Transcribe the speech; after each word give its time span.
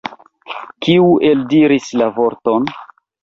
Kiu 0.85 1.11
eldiris 1.31 1.91
la 2.03 2.09
vorton? 2.17 2.67